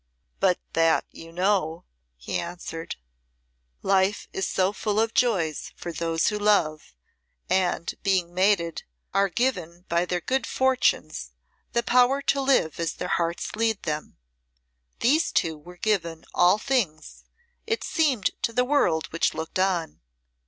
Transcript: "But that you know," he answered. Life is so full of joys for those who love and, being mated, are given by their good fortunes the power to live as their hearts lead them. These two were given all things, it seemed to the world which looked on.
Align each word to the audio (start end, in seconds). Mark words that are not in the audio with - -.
"But 0.39 0.59
that 0.73 1.05
you 1.11 1.31
know," 1.31 1.85
he 2.17 2.39
answered. 2.39 2.95
Life 3.83 4.27
is 4.33 4.47
so 4.47 4.73
full 4.73 4.99
of 4.99 5.13
joys 5.13 5.71
for 5.75 5.91
those 5.91 6.29
who 6.29 6.39
love 6.39 6.95
and, 7.51 7.93
being 8.01 8.33
mated, 8.33 8.83
are 9.13 9.29
given 9.29 9.85
by 9.89 10.05
their 10.05 10.19
good 10.19 10.47
fortunes 10.47 11.33
the 11.73 11.83
power 11.83 12.19
to 12.23 12.41
live 12.41 12.79
as 12.79 12.93
their 12.93 13.09
hearts 13.09 13.55
lead 13.55 13.83
them. 13.83 14.17
These 15.01 15.31
two 15.31 15.55
were 15.55 15.77
given 15.77 16.25
all 16.33 16.57
things, 16.57 17.23
it 17.67 17.83
seemed 17.83 18.31
to 18.41 18.51
the 18.51 18.65
world 18.65 19.05
which 19.13 19.35
looked 19.35 19.59
on. 19.59 20.01